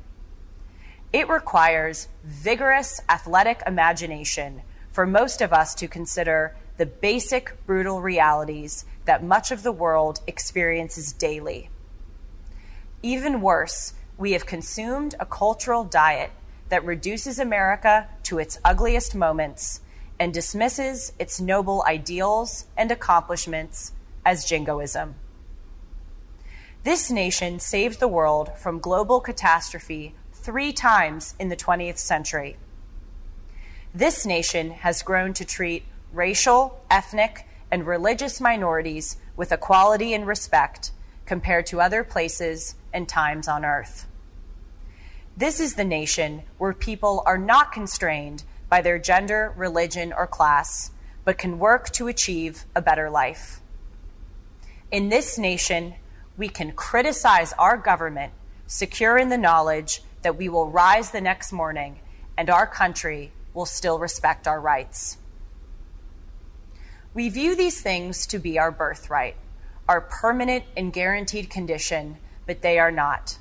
It 1.11 1.27
requires 1.27 2.09
vigorous 2.23 3.01
athletic 3.09 3.63
imagination 3.65 4.61
for 4.91 5.07
most 5.07 5.41
of 5.41 5.51
us 5.51 5.73
to 5.73 5.87
consider 5.87 6.55
the 6.77 6.85
basic 6.85 7.65
brutal 7.65 8.03
realities 8.03 8.85
that 9.05 9.23
much 9.23 9.49
of 9.49 9.63
the 9.63 9.71
world 9.71 10.19
experiences 10.27 11.11
daily. 11.11 11.71
Even 13.01 13.41
worse, 13.41 13.95
we 14.15 14.33
have 14.33 14.45
consumed 14.45 15.15
a 15.19 15.25
cultural 15.25 15.83
diet 15.83 16.29
that 16.69 16.85
reduces 16.85 17.39
America 17.39 18.07
to 18.21 18.37
its 18.37 18.59
ugliest 18.63 19.15
moments 19.15 19.81
and 20.19 20.31
dismisses 20.35 21.13
its 21.17 21.41
noble 21.41 21.83
ideals 21.87 22.67
and 22.77 22.91
accomplishments 22.91 23.93
as 24.23 24.45
jingoism. 24.45 25.15
This 26.87 27.11
nation 27.11 27.59
saved 27.59 27.99
the 27.99 28.07
world 28.07 28.49
from 28.57 28.79
global 28.79 29.19
catastrophe 29.19 30.15
three 30.31 30.71
times 30.71 31.35
in 31.37 31.49
the 31.49 31.57
20th 31.57 31.97
century. 31.97 32.55
This 33.93 34.25
nation 34.25 34.69
has 34.69 35.03
grown 35.03 35.33
to 35.33 35.43
treat 35.43 35.83
racial, 36.13 36.81
ethnic, 36.89 37.45
and 37.69 37.85
religious 37.85 38.39
minorities 38.39 39.17
with 39.35 39.51
equality 39.51 40.13
and 40.13 40.25
respect 40.25 40.91
compared 41.25 41.65
to 41.65 41.81
other 41.81 42.05
places 42.05 42.75
and 42.93 43.09
times 43.09 43.49
on 43.49 43.65
earth. 43.65 44.07
This 45.35 45.59
is 45.59 45.75
the 45.75 45.83
nation 45.83 46.43
where 46.57 46.71
people 46.71 47.21
are 47.25 47.37
not 47.37 47.73
constrained 47.73 48.45
by 48.69 48.79
their 48.79 48.97
gender, 48.97 49.53
religion, 49.57 50.13
or 50.13 50.25
class, 50.25 50.91
but 51.25 51.37
can 51.37 51.59
work 51.59 51.89
to 51.89 52.07
achieve 52.07 52.63
a 52.73 52.81
better 52.81 53.09
life. 53.09 53.59
In 54.89 55.09
this 55.09 55.37
nation, 55.37 55.95
we 56.37 56.47
can 56.47 56.71
criticize 56.71 57.51
our 57.53 57.75
government, 57.75 58.31
secure 58.67 59.17
in 59.17 59.29
the 59.29 59.37
knowledge 59.37 60.01
that 60.21 60.37
we 60.37 60.47
will 60.47 60.69
rise 60.69 61.11
the 61.11 61.21
next 61.21 61.51
morning 61.51 61.99
and 62.37 62.49
our 62.49 62.67
country 62.67 63.31
will 63.53 63.65
still 63.65 63.97
respect 63.97 64.47
our 64.47 64.61
rights. 64.61 65.17
We 67.13 67.29
view 67.29 67.55
these 67.55 67.81
things 67.81 68.27
to 68.27 68.37
be 68.37 68.59
our 68.59 68.71
birthright, 68.71 69.35
our 69.89 70.01
permanent 70.01 70.65
and 70.75 70.93
guaranteed 70.93 71.49
condition, 71.49 72.17
but 72.45 72.61
they 72.61 72.77
are 72.77 72.91
not. 72.91 73.39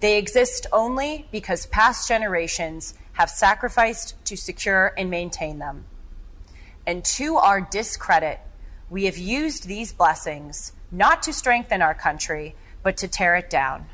They 0.00 0.16
exist 0.16 0.66
only 0.72 1.28
because 1.30 1.66
past 1.66 2.08
generations 2.08 2.94
have 3.14 3.28
sacrificed 3.28 4.14
to 4.24 4.36
secure 4.36 4.94
and 4.96 5.10
maintain 5.10 5.58
them. 5.58 5.84
And 6.86 7.04
to 7.04 7.36
our 7.36 7.60
discredit, 7.60 8.40
we 8.88 9.04
have 9.04 9.18
used 9.18 9.66
these 9.66 9.92
blessings 9.92 10.72
not 10.90 11.22
to 11.24 11.32
strengthen 11.32 11.82
our 11.82 11.94
country, 11.94 12.54
but 12.82 12.96
to 12.98 13.08
tear 13.08 13.36
it 13.36 13.50
down. 13.50 13.86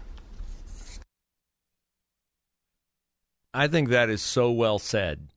I 3.52 3.68
think 3.68 3.88
that 3.88 4.10
is 4.10 4.20
so 4.20 4.50
well 4.50 4.78
said. 4.78 5.28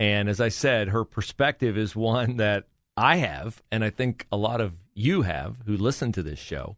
And 0.00 0.28
as 0.28 0.40
I 0.40 0.48
said, 0.48 0.88
her 0.88 1.04
perspective 1.04 1.76
is 1.76 1.94
one 1.94 2.38
that 2.38 2.64
I 2.96 3.16
have, 3.16 3.62
and 3.70 3.84
I 3.84 3.90
think 3.90 4.26
a 4.32 4.36
lot 4.36 4.60
of 4.60 4.74
you 4.94 5.22
have 5.22 5.58
who 5.66 5.76
listen 5.76 6.12
to 6.12 6.22
this 6.22 6.38
show. 6.38 6.76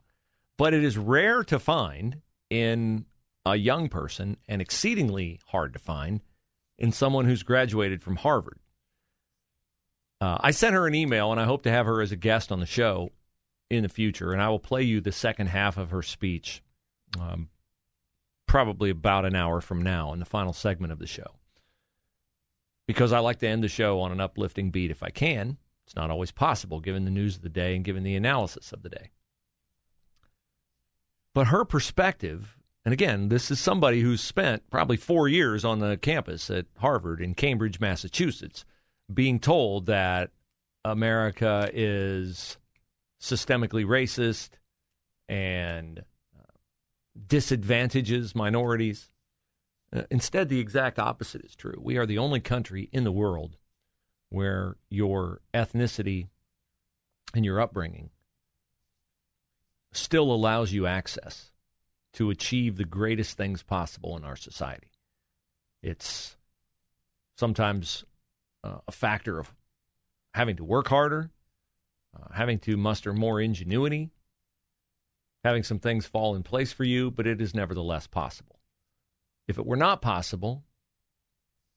But 0.57 0.75
it 0.75 0.85
is 0.85 0.99
rare 0.99 1.43
to 1.45 1.59
find 1.59 2.21
in 2.50 3.07
a 3.47 3.57
young 3.57 3.88
person 3.88 4.37
and 4.49 4.61
exceedingly 4.61 5.40
hard 5.47 5.73
to 5.73 5.78
find 5.78 6.21
in 6.78 6.93
someone 6.93 7.25
who's 7.25 7.43
graduated 7.43 8.02
from 8.02 8.17
Harvard. 8.17 8.58
Uh, 10.21 10.39
I 10.41 10.50
sent 10.52 10.75
her 10.75 10.87
an 10.87 10.95
email, 10.95 11.30
and 11.32 11.41
I 11.41 11.45
hope 11.45 11.63
to 11.63 11.71
have 11.71 11.87
her 11.87 12.00
as 12.00 12.13
a 12.13 12.17
guest 12.17 12.50
on 12.50 12.60
the 12.60 12.67
show 12.67 13.10
in 13.71 13.83
the 13.83 13.89
future. 13.89 14.33
And 14.33 14.43
I 14.43 14.49
will 14.49 14.59
play 14.59 14.83
you 14.83 15.00
the 15.00 15.13
second 15.13 15.49
half 15.49 15.77
of 15.77 15.91
her 15.91 16.03
speech, 16.03 16.63
um, 17.21 17.49
probably 18.47 18.91
about 18.91 19.25
an 19.25 19.35
hour 19.35 19.61
from 19.61 19.83
now, 19.83 20.13
in 20.13 20.19
the 20.19 20.25
final 20.25 20.53
segment 20.53 20.93
of 20.93 20.99
the 20.99 21.07
show 21.07 21.37
because 22.87 23.13
I 23.13 23.19
like 23.19 23.39
to 23.41 23.49
end 23.49 23.63
the 23.63 23.69
show 23.69 24.00
on 24.00 24.13
an 24.13 24.21
uplifting 24.21 24.71
beat 24.71 24.91
if 24.91 25.03
I 25.03 25.11
can. 25.11 25.59
It's 25.87 25.97
not 25.97 26.11
always 26.11 26.31
possible 26.31 26.81
given 26.81 27.05
the 27.05 27.11
news 27.11 27.37
of 27.37 27.43
the 27.43 27.49
day 27.49 27.75
and 27.75 27.85
given 27.85 28.03
the 28.03 28.17
analysis 28.17 28.73
of 28.73 28.83
the 28.83 28.89
day. 28.89 29.11
But 31.35 31.49
her 31.49 31.65
perspective, 31.65 32.57
and 32.85 32.93
again, 32.93 33.29
this 33.29 33.50
is 33.50 33.59
somebody 33.59 34.00
who's 34.00 34.21
spent 34.21 34.71
probably 34.71 34.97
four 34.97 35.29
years 35.29 35.65
on 35.65 35.81
the 35.81 35.97
campus 35.97 36.49
at 36.49 36.67
Harvard 36.79 37.21
in 37.21 37.35
Cambridge, 37.35 37.81
Massachusetts, 37.81 38.65
being 39.13 39.39
told 39.41 39.87
that 39.87 40.31
America 40.85 41.69
is 41.73 42.57
systemically 43.25 43.87
racist 43.87 44.50
and 45.28 46.00
uh, 46.00 46.52
disadvantages 47.26 48.34
minorities. 48.34 49.10
Uh, 49.95 50.02
instead, 50.10 50.49
the 50.49 50.60
exact 50.60 50.99
opposite 50.99 51.43
is 51.43 51.56
true. 51.56 51.80
We 51.80 51.97
are 51.97 52.04
the 52.04 52.19
only 52.19 52.41
country 52.41 52.91
in 52.93 53.04
the 53.04 53.13
world 53.13 53.56
where 54.28 54.76
your 54.91 55.41
ethnicity 55.54 56.28
and 57.34 57.45
your 57.45 57.60
upbringing 57.60 58.10
still 59.93 60.30
allows 60.30 60.73
you 60.73 60.87
access 60.87 61.50
to 62.13 62.30
achieve 62.30 62.76
the 62.76 62.84
greatest 62.84 63.37
things 63.37 63.63
possible 63.63 64.17
in 64.17 64.25
our 64.25 64.37
society. 64.37 64.91
It's 65.82 66.37
sometimes 67.39 68.04
uh, 68.63 68.78
a 68.87 68.93
factor 68.93 69.39
of 69.39 69.54
having 70.34 70.56
to 70.56 70.65
work 70.65 70.89
harder, 70.89 71.30
uh, 72.15 72.33
having 72.33 72.59
to 72.61 72.77
muster 72.77 73.13
more 73.13 73.41
ingenuity, 73.41 74.11
having 75.43 75.63
some 75.63 75.79
things 75.79 76.07
fall 76.07 76.35
in 76.35 76.43
place 76.43 76.73
for 76.73 76.85
you, 76.85 77.11
but 77.11 77.27
it 77.27 77.41
is 77.41 77.55
nevertheless 77.55 78.07
possible. 78.07 78.61
If 79.47 79.59
it 79.59 79.67
were 79.67 79.77
not 79.77 80.00
possible, 80.00 80.65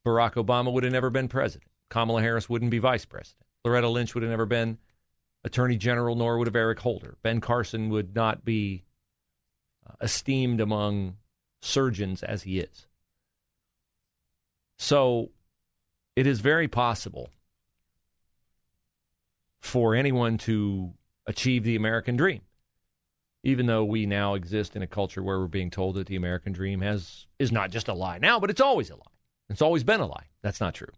Barack 0.06 0.34
Obama 0.34 0.72
would 0.72 0.84
have 0.84 0.94
never 0.94 1.10
been 1.10 1.28
president. 1.28 1.72
Kamala 1.90 2.22
Harris 2.22 2.50
wouldn't 2.50 2.72
be 2.72 2.80
vice 2.80 3.06
president. 3.06 3.46
Loretta 3.66 3.90
Lynch 3.90 4.14
would 4.14 4.24
have 4.24 4.30
never 4.30 4.46
been 4.46 4.78
attorney 5.44 5.78
general, 5.78 6.16
nor 6.16 6.38
would 6.38 6.48
have 6.48 6.56
Eric 6.56 6.80
Holder. 6.80 7.18
Ben 7.24 7.42
Carson 7.42 7.90
would 7.90 8.16
not 8.16 8.46
be 8.46 8.84
uh, 9.88 9.94
esteemed 10.02 10.62
among 10.62 11.18
surgeons 11.62 12.24
as 12.24 12.44
he 12.44 12.60
is. 12.60 12.88
So 14.78 15.32
it 16.16 16.28
is 16.28 16.40
very 16.40 16.68
possible 16.68 17.30
for 19.68 19.94
anyone 19.96 20.38
to 20.38 20.94
achieve 21.26 21.64
the 21.64 21.76
American 21.76 22.16
dream 22.16 22.42
even 23.44 23.66
though 23.66 23.86
we 23.86 24.06
now 24.06 24.34
exist 24.34 24.76
in 24.76 24.82
a 24.82 24.88
culture 24.88 25.24
where 25.24 25.40
we're 25.40 25.48
being 25.48 25.70
told 25.70 25.96
that 25.96 26.08
the 26.08 26.18
American 26.18 26.52
dream 26.52 26.82
has 26.82 27.28
is 27.40 27.50
not 27.50 27.72
just 27.72 27.88
a 27.88 27.94
lie 27.94 28.18
now, 28.18 28.40
but 28.42 28.50
it's 28.50 28.60
always 28.60 28.90
a 28.90 28.96
lie. 28.96 29.02
It's 29.50 29.62
always 29.62 29.86
been 29.86 30.02
a 30.02 30.06
lie. 30.06 30.26
That's 30.42 30.60
not 30.60 30.74
true. 30.74 30.92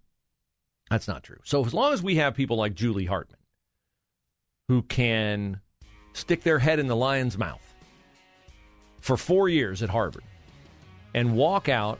That's 0.90 1.08
not 1.08 1.22
true. 1.22 1.38
So 1.44 1.64
as 1.64 1.76
long 1.76 1.94
as 1.94 2.02
we 2.02 2.16
have 2.16 2.34
people 2.34 2.58
like 2.58 2.74
Julie 2.74 3.06
Hartman 3.06 3.40
who 4.68 4.82
can 4.82 5.62
stick 6.14 6.42
their 6.42 6.58
head 6.58 6.80
in 6.80 6.88
the 6.88 6.96
lion's 6.96 7.38
mouth 7.38 7.62
for 9.00 9.16
4 9.16 9.50
years 9.50 9.84
at 9.84 9.90
Harvard 9.90 10.24
and 11.14 11.36
walk 11.36 11.70
out 11.70 12.00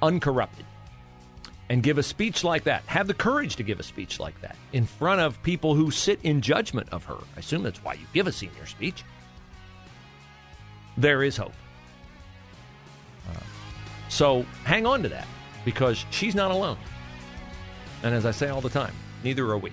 uncorrupted 0.00 0.66
and 1.68 1.82
give 1.82 1.98
a 1.98 2.02
speech 2.02 2.44
like 2.44 2.64
that, 2.64 2.82
have 2.86 3.06
the 3.06 3.14
courage 3.14 3.56
to 3.56 3.62
give 3.62 3.80
a 3.80 3.82
speech 3.82 4.20
like 4.20 4.38
that 4.42 4.56
in 4.72 4.86
front 4.86 5.20
of 5.20 5.42
people 5.42 5.74
who 5.74 5.90
sit 5.90 6.20
in 6.22 6.40
judgment 6.40 6.88
of 6.92 7.04
her. 7.04 7.16
I 7.36 7.40
assume 7.40 7.62
that's 7.62 7.82
why 7.82 7.94
you 7.94 8.06
give 8.12 8.26
a 8.26 8.32
senior 8.32 8.66
speech. 8.66 9.02
There 10.96 11.22
is 11.22 11.36
hope. 11.36 11.54
Uh, 13.28 13.40
so 14.08 14.44
hang 14.64 14.86
on 14.86 15.02
to 15.02 15.08
that 15.08 15.26
because 15.64 16.04
she's 16.10 16.34
not 16.34 16.50
alone. 16.50 16.76
And 18.02 18.14
as 18.14 18.26
I 18.26 18.32
say 18.32 18.48
all 18.48 18.60
the 18.60 18.68
time, 18.68 18.94
neither 19.22 19.48
are 19.50 19.58
we. 19.58 19.72